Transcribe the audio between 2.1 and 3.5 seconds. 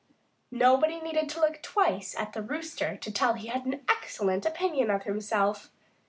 at the Rooster to tell that he